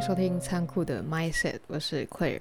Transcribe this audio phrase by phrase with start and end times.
[0.00, 2.40] 收听仓库的 Mindset，我是 Claire。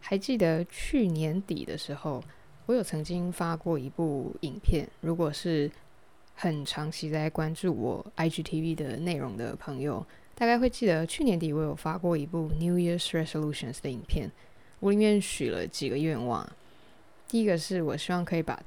[0.00, 2.24] 还记得去年底的时候，
[2.64, 4.88] 我有曾经发过一部影片。
[5.02, 5.70] 如果是
[6.34, 10.04] 很长期在关注我 IGTV 的内容的朋友，
[10.34, 14.32] 大概会记得去年底我有发过一部 New Year's Resolutions 的影片。
[14.80, 16.50] 我里面许了几个愿望，
[17.28, 18.58] 第一个是我希望可以把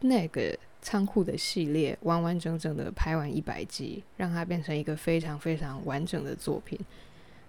[0.00, 6.80] 那个仓库的系列完完整整的拍完一百集，让它变成一个非常非常完整的作品。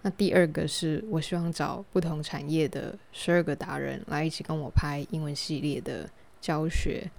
[0.02, 7.10] 那第二个是我希望找不同产业的十二个达人来一起跟我拍英文系列的教学。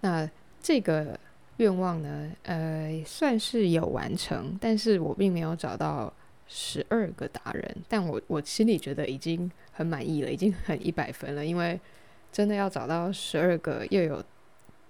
[0.00, 0.28] 那
[0.62, 1.18] 这个
[1.56, 6.12] 愿望呢，呃，算是有完成，但是我并没有找到
[6.46, 11.80] 十二个达人，但我我心里觉得已经很满意了，已经很一百分了，因为
[12.30, 14.24] 真的要找到十二个又有。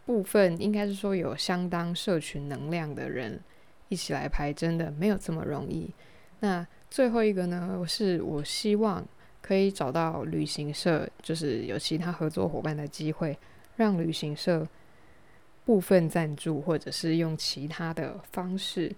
[0.06, 3.38] 部分应该是说有相当社群能量的人
[3.88, 5.88] 一起来拍，真的没有这么容易。
[6.40, 9.06] 那最后一个呢，是我希望
[9.40, 13.38] 可以找到旅行社，就是有其他合作伙伴的机会，
[13.76, 14.66] 让旅行社
[15.64, 18.92] 部分赞助，或者是用其他的方式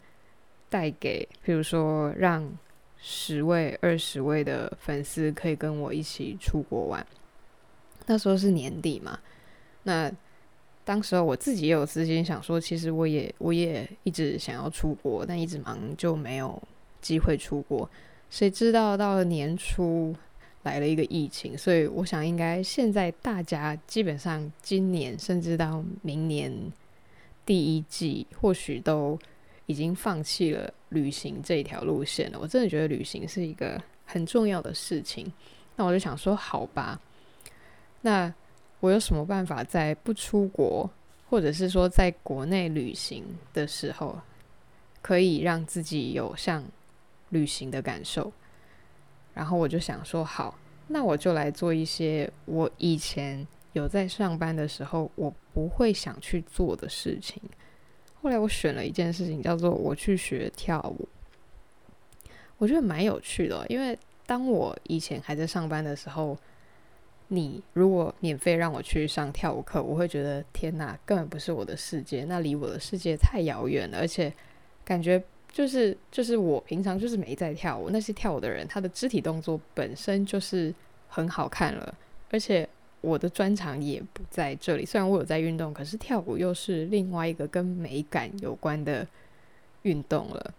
[0.68, 2.50] 带给，比如说让
[2.96, 7.06] 十位、二十位的粉丝可以跟我一起出国玩。
[8.06, 9.18] 那时候是年底嘛，
[9.82, 10.10] 那。
[10.84, 16.60] 当时候我自己也有私心想说，其实我也我也一直想要出国，但一直忙就没有
[17.02, 17.88] 机会出国。
[18.30, 20.16] 谁知道到了年初
[20.62, 26.50] 来了一个疫情，所以我想应该现在大家基本上今年甚至到明年
[27.44, 29.18] 第一季，或许都
[29.66, 32.38] 已经放弃了旅行这一条路线了。
[32.40, 35.30] 我真的觉得旅行是一个很重要的事情。
[35.76, 36.98] 那我就想说，好吧，
[38.00, 38.32] 那。
[38.82, 40.90] 我有什么办法在不出国，
[41.30, 43.22] 或者是说在国内旅行
[43.54, 44.18] 的时候，
[45.00, 46.64] 可以让自己有像
[47.32, 48.32] 旅行的感受？
[49.34, 50.56] 然后我就想说，好，
[50.86, 57.42] 那我就来做一些我以前有在上班的时候我不会想去做的事情。
[58.22, 61.08] 后来我选了一件事情，叫做我去学跳舞。
[62.58, 66.38] 我觉得蛮有趣的，因为当我以前还在上班的时候。
[67.28, 74.30] 你如果免费让我去上跳舞课，我会觉得天哪，根本不是我的世界，那离我的世界太遥远了，而且
[74.84, 80.74] 感觉就是就是我平常就是没在跳舞，那些跳舞的人他的肢体动作本身就是
[81.08, 81.94] 很好看了，
[82.30, 82.68] 而且
[83.02, 84.86] 我的专长也不在这里。
[84.86, 89.06] 虽然我有在运动，可是跳舞又是另外一个跟美感有关的
[89.82, 90.54] 运动了。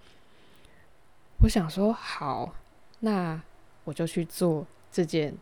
[1.40, 2.54] 我想说好，
[3.00, 3.42] 那
[3.84, 5.34] 我就去做这件。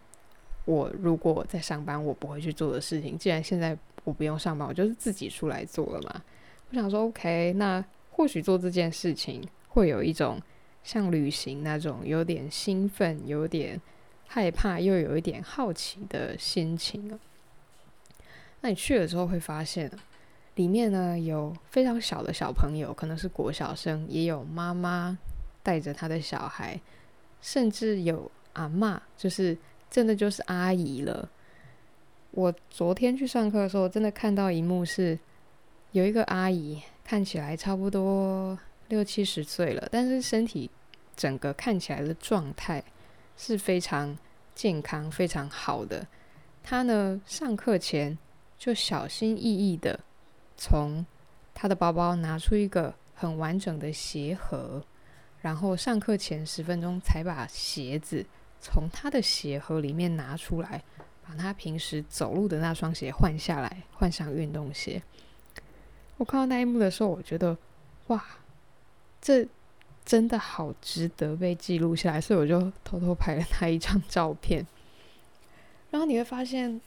[0.66, 6.22] 我如果在上班，我不会去做的事情，既然现在我不用上班，我就是自己出来做了嘛。
[6.69, 7.83] 我想说，OK，那
[8.22, 10.40] 或许做这件事情会有一种
[10.84, 13.82] 像旅行那种有点兴奋、有点
[14.28, 17.20] 害怕又有一点好奇的心情。
[18.62, 19.92] 那你去了之后会发现，
[20.54, 25.18] 里面呢有非常小的小朋友，可能是国小生，也有妈妈
[25.64, 26.80] 带着他的小孩，
[27.42, 29.58] 甚至有阿嬷，就是。
[29.90, 31.28] 真的就是阿姨了。
[32.31, 35.20] 我昨天去上课的时候，真的看到一幕是，
[35.92, 36.81] 有一个阿姨
[37.12, 38.58] 看起来差不多
[38.88, 40.72] 六七十岁了，但是身体
[41.14, 42.82] 整个看起来的状态
[43.36, 44.18] 是非常
[44.56, 46.08] 健康、非常好的。
[46.64, 48.18] 她呢，上课前
[48.58, 50.00] 就小心翼翼的
[50.56, 51.06] 从
[51.54, 54.82] 她的包包拿出一个很完整的鞋盒，
[55.42, 58.26] 然后上课前十分钟才把鞋子。
[58.62, 60.82] 从他的鞋盒里面拿出来，
[61.28, 65.04] 把他平时走路的那双鞋换下来，换上运动鞋。
[66.22, 67.58] 我看到那一幕的时候，我觉得，
[68.08, 68.24] 哇，
[69.20, 69.44] 这
[70.06, 74.64] 真的好值得被记录下来，所以我就偷偷拍了他一张照片。
[75.90, 76.80] 然后你会发现，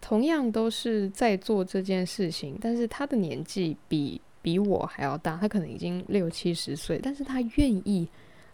[0.00, 8.08] 同样都是在做这件事情，但是他的年纪比比我还要大，他可能已经六七十岁，但是他愿意。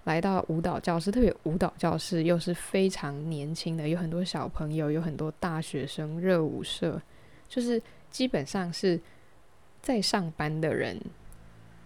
[0.05, 6.99] 来到舞蹈教室，特别舞蹈教室又是非常年轻的，有很多小朋友，有很多大学生，热舞社，
[7.51, 7.81] 就是
[8.11, 8.99] 基本上是
[9.83, 11.01] 在上班的人，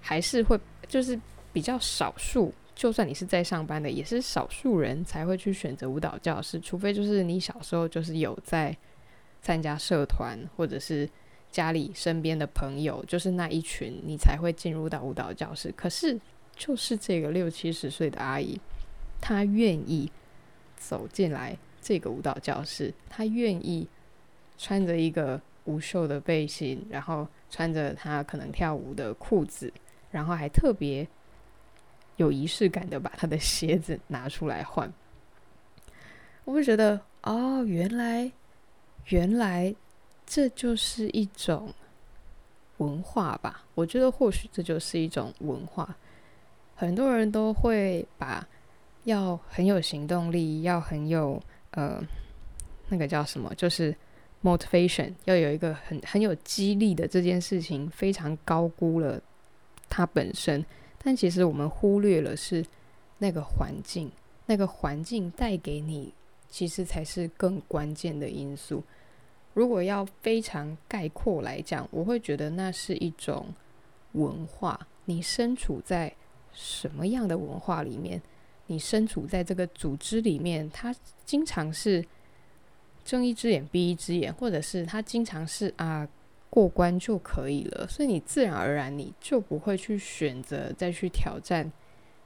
[0.00, 0.58] 还是会
[0.88, 1.19] 就是
[1.52, 2.52] 比较少数。
[2.75, 8.76] 就算你是在上班的，也是少数人才会去选择舞蹈教室，除非就是你小时候就是有在
[9.41, 11.08] 参加社团，或者是
[11.50, 15.73] 家里身边的朋友，就是那一群，你才会进入到舞蹈教室。
[15.76, 16.20] 可是。
[16.56, 18.61] 就是这个六七十岁的阿姨，
[19.20, 20.08] 她愿意
[20.76, 23.88] 走进来这个舞蹈教室，她愿意
[24.56, 29.72] 穿着一个无袖的背心，然后穿着他可能跳舞的裤子，
[30.11, 31.06] 然后还特别
[32.16, 34.93] 有仪式感的把他的鞋子拿出来换。
[36.44, 38.31] 我会觉得，哦，原来，
[39.06, 39.75] 原来
[40.26, 41.72] 这就是一种
[42.76, 43.64] 文化吧？
[43.75, 45.96] 我觉得或许这就是一种文化。
[46.76, 48.46] 很多人都会把
[49.05, 51.40] 要很有行动力，要很有
[51.70, 52.02] 呃，
[52.88, 53.96] 那个叫什么，就是
[54.44, 59.20] motivation，要有一个很很有激励的这件事情，非常高估了
[59.88, 60.64] 它本身。
[61.02, 62.64] 但其实我们忽略了是
[63.19, 64.12] 那个环境，
[64.46, 66.12] 那个环境带给你。
[66.50, 68.81] 其实才是更关键的因素。
[69.55, 73.46] 如果要非常概括来讲，我会觉得那是一种
[74.12, 74.87] 文化。
[75.06, 76.14] 你身处在
[76.52, 78.23] 什么样的文化里面？
[78.69, 80.94] 你身处在这个组织里面，它
[81.25, 82.05] 经常是
[83.05, 86.09] 睁一只眼闭一只眼，或者是他经常是啊
[86.49, 91.71] 过关就可以了，所以你自然而然你就不会去选择再去挑战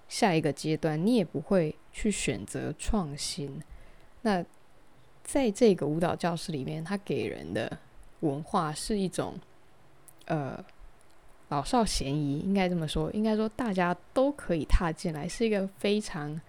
[0.09, 3.61] 下一个阶段，你也不会去选择创新。
[4.23, 4.45] 那
[5.25, 7.79] 在这个舞蹈教室里面，它给人的
[8.21, 9.39] 文化是一种，
[10.27, 10.65] 呃，
[11.49, 13.11] 老少咸宜，应该这么说。
[13.13, 16.41] 应该说大家都可以踏进来，是一个非常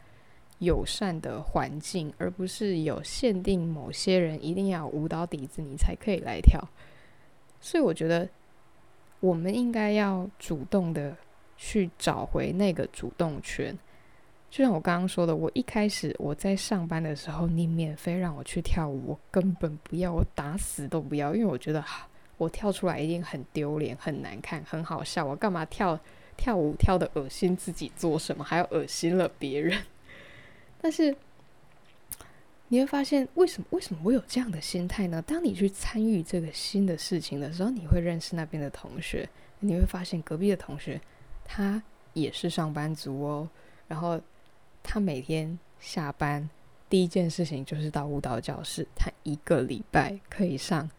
[0.59, 6.61] 友善的环境，而不是有限定某些人一定要舞蹈底子你才可以来跳。
[7.59, 8.27] 所以我觉得
[9.19, 11.15] 我们应该要主动的
[11.57, 13.77] 去找回那个主动权。
[14.49, 21.83] 就像我刚刚说的，我一开始我在上班的时候，你免费让我去跳舞，我根本不要，我打死都不要，因为我觉得
[22.37, 25.23] 我跳出来一定很丢脸、很难看、很好笑。
[25.23, 25.99] 我干嘛跳
[26.35, 29.77] 跳舞跳得恶心自己做什么，还要恶心了别人？
[30.81, 31.15] 但是
[32.67, 35.21] 你会发现，为什么为什么我有这样的心态呢？
[35.21, 39.29] 当你去参与这个新的事情的时候，你会认识那边的同学，
[39.59, 40.99] 你会发现隔壁的同学
[41.45, 41.81] 他
[42.13, 43.49] 也是上班族哦，
[43.87, 44.19] 然后。
[44.81, 46.49] 他每天下班
[46.89, 48.87] 第一件事情就是到舞蹈教室。
[48.95, 50.89] 他一个礼拜可以上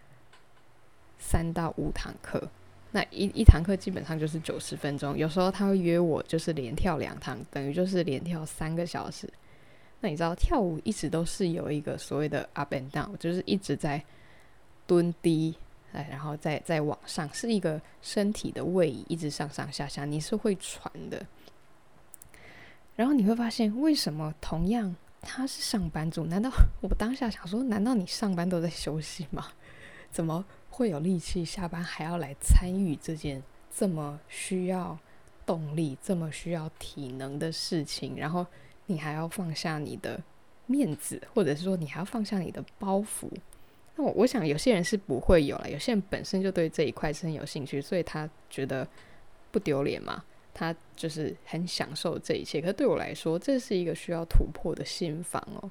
[1.19, 2.47] 三到五堂课，
[2.93, 5.17] 那一一堂课基本上就是九十分钟。
[5.17, 9.29] 有时候他会约我，就是连跳两堂，等于就是连跳三个小时。
[10.01, 14.03] 那你知道跳舞一直都是有一个所谓的 up and down，就是一直在
[14.87, 15.55] 蹲低，
[15.93, 21.25] 哎，然后再再往上，是一个身体的位移，一直上上下下，你是会喘的。
[22.97, 26.25] 然后你会发现，为什么同样他是上班族？
[26.27, 26.51] 难道
[26.81, 29.49] 我当下想说，难道你上班都在休息吗？
[30.11, 33.43] 怎么会有力气下班还要来参与这件
[33.73, 34.99] 这么需要
[35.47, 38.17] 动力、这么需要体能的事情？
[38.17, 38.47] 然后
[38.91, 40.21] 你还要放下你的
[40.67, 43.31] 面子，或者是说你还要放下你的包袱？
[43.97, 48.87] 那我我想有些人是不会有了，有些人本身就对这一块是很有兴趣，所以他觉得
[49.51, 50.25] 不丢脸嘛。
[50.53, 55.71] 他就是很享受这一切，可是对我来说，这是一个需要突破的心房哦。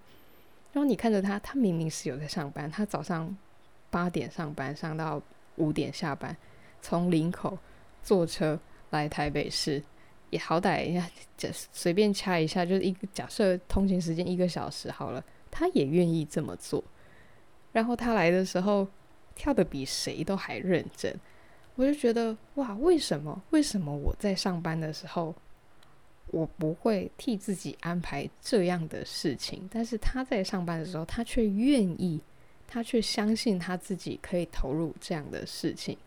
[0.71, 3.37] 然后你看着他，他明明是有在上班，他早上
[3.91, 5.21] 八点上班，上到
[5.57, 6.35] 五点下班，
[6.81, 7.57] 从林口
[8.01, 8.57] 坐车
[8.91, 9.83] 来台北市，
[10.29, 16.83] 也好歹呀，就随便掐一下，就是一个假设通勤时间一个小时好了，他也愿意这么做。
[17.71, 18.87] 然后他来的时候
[19.35, 21.15] 跳得比谁都还认真。
[21.75, 23.41] 我就觉得哇，为什么？
[23.51, 25.33] 为什么我在上班的时候，
[26.27, 29.65] 我不会替自己安排这样的事情？
[29.71, 32.19] 但是他在上班的时候，他却愿意，
[32.67, 35.97] 他却相信他自己可以投入这样的事情。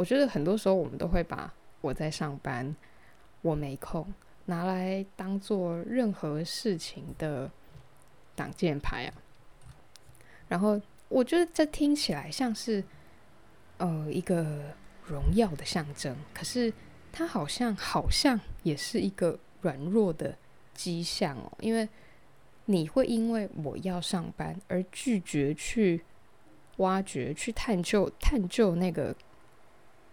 [0.00, 1.52] 我觉得很多时候我们都会把
[1.82, 2.74] 我在上班，
[3.42, 4.06] 我没空。
[4.46, 7.50] 拿来当做任何事情的
[8.34, 9.12] 挡箭牌啊，
[10.48, 10.80] 然后
[11.10, 12.82] 我觉得这听起来像是
[13.76, 14.72] 呃一个
[15.04, 16.72] 荣耀的象征，可是
[17.12, 20.34] 它好像好像也是一个软弱的
[20.72, 21.86] 迹象哦，因为
[22.64, 26.02] 你会因为我要上班而拒绝去
[26.78, 29.14] 挖掘、去探究、探究那个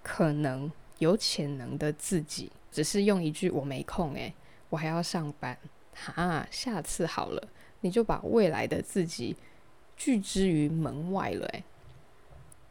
[0.07, 2.49] 可能有潜能的自己。
[2.71, 4.33] 只是用一句“我没空”诶，
[4.69, 5.57] 我还要上班，
[5.93, 7.47] 哈，下次好了，
[7.81, 9.35] 你就把未来的自己
[9.97, 11.63] 拒之于门外了诶，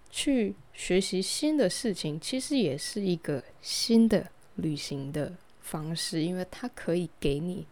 [0.09, 7.67] 去学习新的事情，其实也是一个新的旅行的方式，因为它可以给你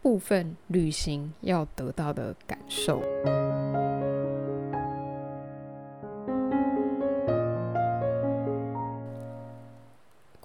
[0.00, 3.02] 部分旅行要得到的感受。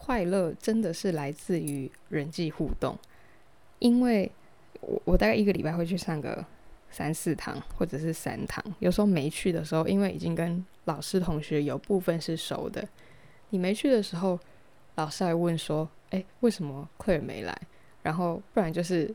[0.05, 2.99] 快乐真的是来自于人际互动，
[3.79, 4.29] 因为
[4.81, 6.45] 我我大概一个礼拜会去上个
[6.91, 8.61] 三四堂或者是三堂。
[8.79, 12.85] 有时候没去的时候，因为已经跟老师同学有部分是熟的，
[13.51, 14.37] 你没去的时候，
[14.95, 17.57] 老师还问说：“哎，为什么 Clair 没来？”
[18.03, 19.09] 然后不然就是：“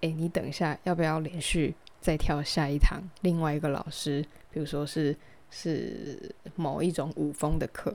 [0.00, 3.02] 哎，你等一下，要不要连续再跳下一堂？
[3.22, 5.16] 另外一个老师，比如说是
[5.50, 7.92] 是某一种舞风的课。”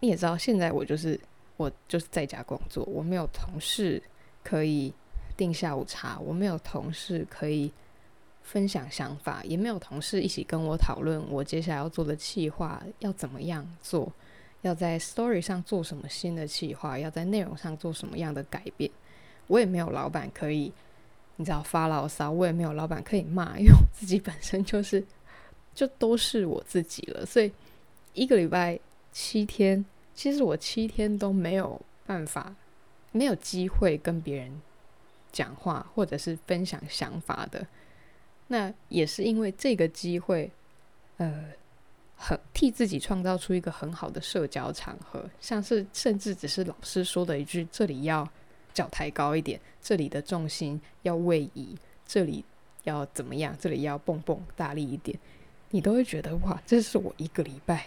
[0.00, 1.18] 你也知道，现在我就是
[1.56, 4.02] 我就是在家工作，我没有同事
[4.44, 4.92] 可以
[5.36, 7.72] 订下午茶，我没有同事可以
[8.42, 14.12] 分享想法，也没有同事一起跟我讨论我接下来要做的企划要怎么样做，
[14.60, 18.90] 要在 story 上做什么新的企划，要在内容上做什么样的改变。
[19.46, 20.70] 我也没有老板可以，
[21.36, 25.02] 你知道发牢骚，我也没有老板可以骂，因为我自己本身就是
[25.74, 27.50] 就都是我自己了，所以
[28.12, 28.78] 一个礼拜。
[29.18, 29.82] 七天，
[30.14, 32.54] 其实我七天都没有办法，
[33.12, 34.60] 没有机会跟别人
[35.32, 37.66] 讲话或者是分享想法的。
[38.48, 40.50] 那也是因为这个机会，
[41.16, 41.46] 呃，
[42.14, 48.30] 很替自己创造出一个很好的社交场合，像是甚至只是老师说的一句：“这里要
[48.74, 51.74] 脚抬高一点，这里的重心要位移，
[52.06, 52.44] 这里
[52.84, 55.18] 要怎么样，这里要蹦蹦大力一点。”
[55.72, 57.86] 你都会觉得哇，这是我一个礼拜。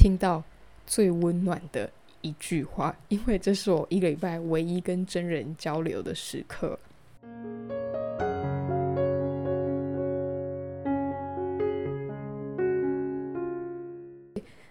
[0.00, 0.42] 听到
[0.86, 1.90] 最温暖的
[2.22, 6.78] 一句话，因为这是我一个礼拜唯一跟真人交流的时刻。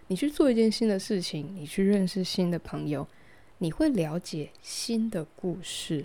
[0.08, 3.06] 你去做一件新的事情，你去认识新的朋友，
[3.60, 6.04] 你会了解新的故事。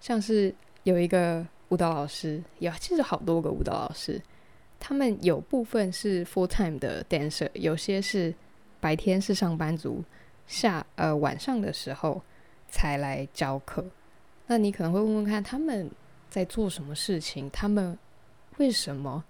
[0.00, 4.20] 像是有一个舞蹈老师，有其实好多个舞蹈老师，
[4.80, 8.34] 他们有部分是 full time 的 dancer，有些是。
[8.86, 10.00] 白天是上班族，
[10.46, 12.22] 下呃晚上的时候
[12.68, 13.84] 才来教课。
[14.46, 15.90] 那你可能会问问看，他们
[16.30, 17.50] 在做什么事情？
[17.50, 17.98] 他们
[18.58, 19.24] 为什么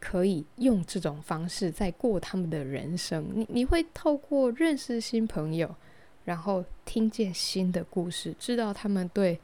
[0.00, 3.24] 可以用这种方式在过他们的人生？
[3.32, 5.72] 你你会透过认识新朋友，
[6.24, 9.38] 然后听见新的故事，知道他们对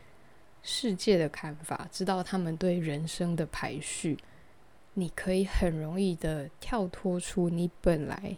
[0.65, 4.19] 世界的看法，知道他们对人生的排序。
[4.95, 8.37] 你可以很容易的跳脱出你本来。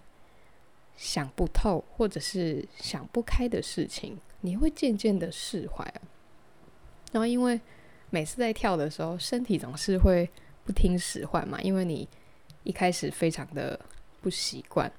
[0.96, 5.84] 想不透，或者是想不开的事情，你会渐渐的释怀。
[7.10, 7.60] 然后，因为
[8.10, 10.28] 每次在跳的时候，身体总是会
[10.64, 12.08] 不听使唤嘛，因为你
[12.62, 13.78] 一开始非常的
[14.20, 14.90] 不习惯，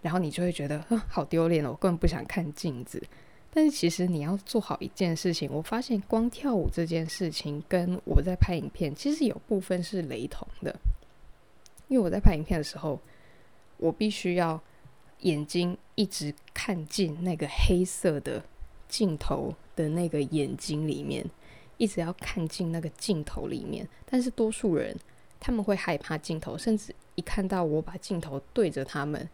[0.00, 3.02] 然后你就会觉得，好丢脸哦，我根本不想看镜子。
[3.52, 10.74] 但是其实你要做好一件事情，我发现光跳舞这件事情跟我在拍影片其实有部分是雷同的，
[11.88, 13.00] 因为我在拍影片的时候，
[13.76, 14.60] 我必须要。
[15.20, 18.42] 眼睛一直看进那个黑色的
[18.88, 21.28] 镜头的那个眼睛里面，
[21.76, 23.88] 一直要看进那个镜头里面。
[24.06, 24.96] 但是多数人
[25.40, 29.28] 他们会害怕镜头，甚至一看到我把镜头对着他们，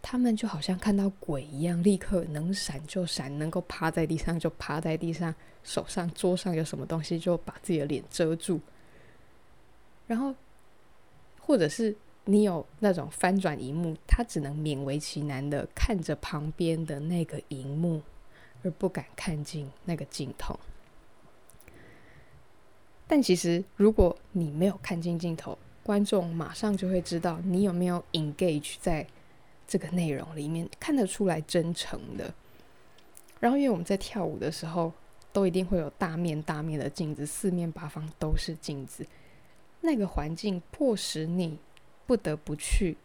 [0.00, 8.60] 他们就好像看到鬼一样，立刻能闪就闪，能够趴在地上就趴在地上，手上桌上有什么东西就把自己的脸遮住，
[10.06, 10.34] 然后
[11.38, 11.94] 或者是。
[12.24, 18.00] 你有那种翻转荧幕，他只能勉为其难的看着旁边的那个荧幕，
[18.62, 20.56] 而不敢看进那个镜头。
[23.08, 29.04] 但其实，如果你没有看进镜头，观众马上就会知道你有没有 engage 在
[29.66, 32.32] 这个内容里面，看得出来真诚的。
[33.40, 34.92] 然后，因为我们在跳舞的时候，
[35.32, 39.04] 都一定会有大面大面的镜子，四面八方都是镜子，
[39.80, 41.58] 那个环境迫使你。
[42.06, 42.96] 不得不去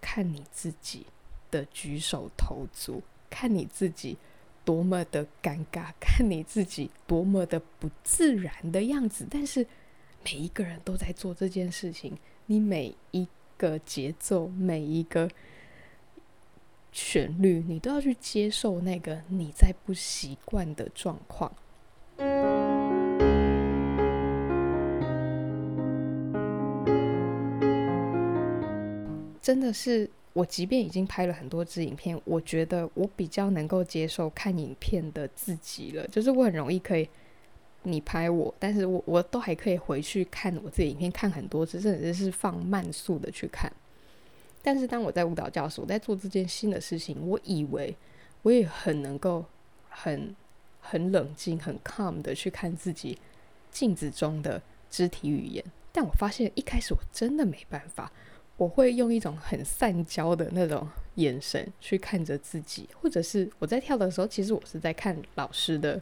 [0.00, 1.06] 看你自己
[1.50, 4.16] 的举手投足，看你自己
[4.64, 9.26] 多么的尴尬，看你自己多么的不自然的样子。
[9.30, 9.66] 但是
[10.24, 15.30] 每一个人都在做这件事情，你每一个节奏，每一个
[16.92, 21.52] 旋律，你都要去接受那个你在不习惯的状况。
[29.46, 36.04] 真的是我，即便已经拍了很多支影片，我觉得我比较能够接受看影片的自己了。
[36.08, 37.08] 就是我很容易可以
[37.84, 43.72] 你拍我，但是我我都还可以回去看我自己影片，看很多次，甚至是放慢速的去看。
[44.64, 47.94] 但是当我在舞蹈教室，我在做这件新的事情，我以为
[48.42, 49.44] 我也很能够
[49.88, 50.34] 很
[50.80, 53.16] 很冷静、很 calm 的去看自己
[53.70, 54.60] 镜子中的
[54.90, 58.10] 肢体语言，但我发现一开始我真的没办法。
[58.56, 66.00] 我会用一种很散焦的那种眼神去看着自己，或者是我在跳的时候，其实我是在看老师的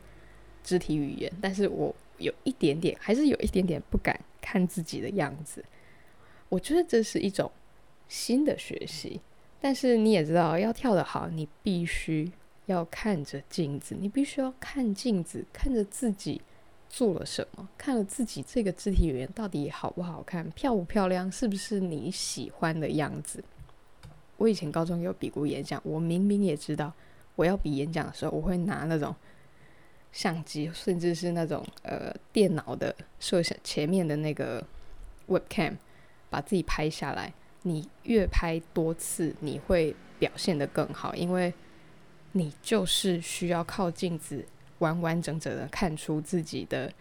[0.63, 5.65] 肢体语言，但是我有一点点，还是有一点点不敢看自己的样子。
[6.49, 7.51] 我觉得这是一种
[8.07, 9.21] 新的学习，
[9.61, 12.31] 但是你也知道，要跳得好，你必须
[12.67, 16.41] 要看着镜子，你必须要看镜子，看着自己
[16.95, 23.43] 做了什么，看了自己这个肢体语言到底好不好看，漂不漂亮，是不是你喜欢的样子。
[24.37, 26.93] 我以前高中有比过演讲，我明明也知道，
[27.35, 29.13] 我要比演讲的时候，我会拿那种
[30.13, 34.65] 相机，甚至是那种呃电脑的摄像前面的那个
[35.27, 35.75] webcam。
[36.31, 37.33] 把自己拍下来，
[37.63, 41.53] 你越拍多次，你会表现得更好，因为
[42.33, 44.45] 你就是需要靠镜子
[44.79, 46.93] 完完整整的看出自己的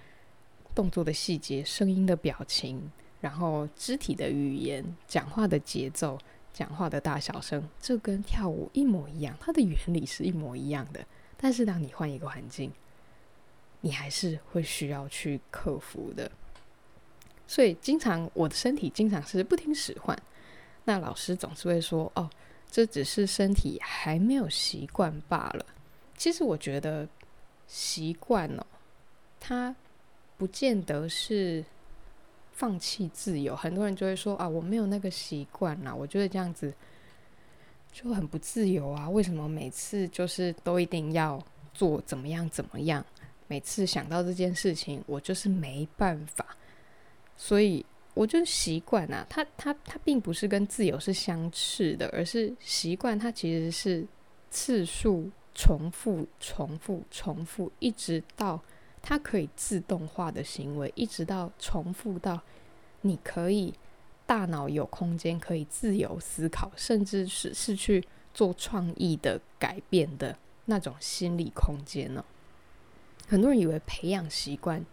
[0.75, 6.17] 动作的细节、声音的表情，然后肢体的语言、讲话的节奏、
[6.53, 11.05] 讲话的大小声，这跟跳舞一模一样，它的原理是一模一样的。
[11.37, 12.71] 但是当你换一个环境，
[13.81, 16.31] 你还是会需要去克服的。
[17.45, 20.17] 所以，经常我的身体经常是不听使唤。
[20.85, 22.29] 那老师总是会说：“哦，
[22.71, 25.65] 这只是身体还没有习惯罢了。”
[26.17, 27.07] 其实我觉得
[27.73, 28.63] 习惯哦，
[29.39, 29.75] 它
[30.37, 31.65] 不见得是
[32.51, 33.55] 放弃自由。
[33.55, 36.71] 很多人就会说：“啊，我没有那个习惯啦，我觉得这样子
[37.91, 39.09] 就很不自由啊。
[39.09, 43.03] 为什么每次就是都一定要做怎么样怎么样？
[43.47, 46.55] 每次想到这件事情，我就是没办法。”
[47.35, 54.05] 所以我就习惯啊，它它它并不是跟自由是相斥的，而是习惯它其实是
[54.51, 58.61] 次数重复、重复、重复，一直到
[59.01, 62.41] 它可以自动化的行为，一直到重复到
[63.01, 63.73] 你可以
[64.25, 72.23] 大脑有空间可以自由思考，甚至是是去做创意的改变的那种心理空间呢。
[73.27, 74.85] 很多人以为培养习惯。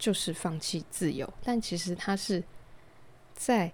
[0.00, 2.40] 就是放弃自由，但其实它是
[3.34, 3.72] 在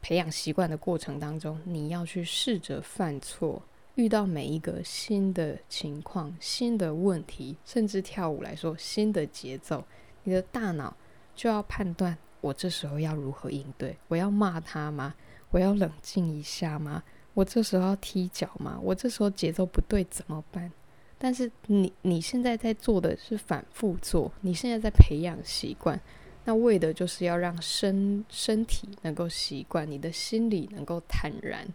[0.00, 3.62] 培养习惯的过程当中，你要去试着犯错，
[3.94, 9.84] 遇到每一个新的情况、新的问题，甚至跳舞来说，新的节奏，
[10.24, 10.96] 你的大脑
[11.34, 13.96] 就要判断：我这时候要如何应对？
[14.08, 15.14] 我要骂他吗？
[15.50, 17.02] 我要冷静一下吗？
[17.34, 18.78] 我这时候要踢脚吗？
[18.82, 20.72] 我这时候节奏不对怎么办？
[21.18, 26.00] 但是你你现在在做的是反复做，你现在在培养习惯，
[26.44, 31.66] 那为的就是要让身身体能够习惯，你的心理能够坦然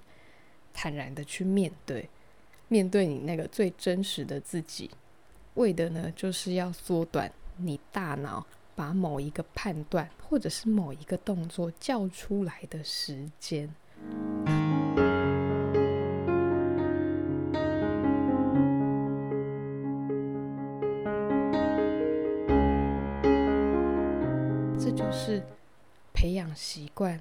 [0.79, 2.07] 坦然的去面对，
[2.67, 4.91] 面对你那个最真实的自己，
[5.55, 13.67] 为的呢就是要缩短你大脑把某一个判断或者是某一个动作叫出来的时间。
[24.79, 25.41] 这就是
[26.13, 27.19] 培养习惯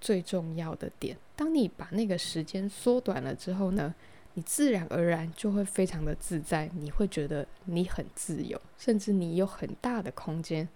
[0.00, 1.16] 最重要的点。
[1.36, 3.94] 当你把那个时间缩短了之后呢，
[4.34, 10.68] 你自然而然就会非常的自在，你会觉得你很自由，甚至你有很大的空间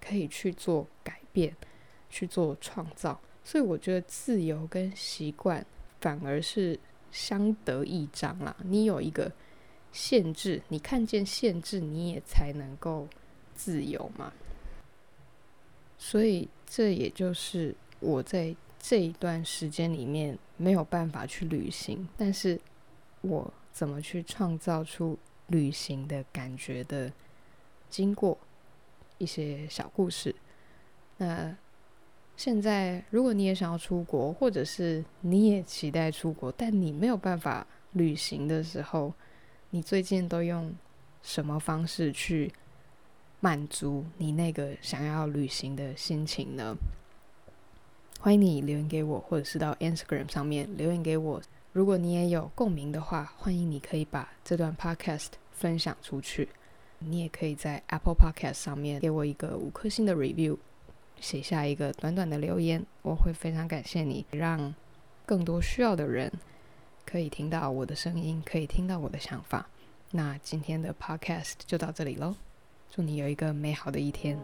[0.00, 1.54] 可以去做改变、
[2.08, 3.20] 去做创造。
[3.44, 5.64] 所以我觉得自由跟习惯
[6.00, 6.78] 反而是
[7.10, 8.54] 相得益彰啦。
[8.64, 9.32] 你有一个
[9.90, 13.08] 限制，你看见限制，你也才能够
[13.54, 14.32] 自由嘛。
[15.96, 22.60] 所以，这也就是我在这一段时间里面没有办法去旅行，但是
[23.22, 27.12] 我怎么去创造出旅行的感觉的
[27.90, 28.38] 经过
[29.18, 30.34] 一些小故事。
[31.16, 31.56] 那
[32.36, 39.12] 现在，如果你也想要出国，或者是你也期待出国，但你没有办法旅行的时候，
[39.70, 40.72] 你最近都用
[41.20, 42.52] 什么方式去
[43.40, 46.76] 满足你那个想要旅行的心情呢？
[48.20, 51.40] 欢迎你留言给我，或者是到 Instagram 上面留言给我。
[51.72, 56.48] 如果你也有共鸣的话，欢迎你可以把这段 Podcast 分享出去。
[56.98, 60.58] 你也可以在 Apple Podcast 上面给我一个五颗星的 review，
[61.20, 64.74] 写下一个短短的留言，我会非常感谢你，让
[65.24, 66.32] 更多需要的人
[67.06, 69.68] 可以听到我的声音，可以听到我的想法。
[70.10, 72.34] 那今天的 Podcast 就到这里喽。
[72.90, 74.36] 祝你有一个美好的一天。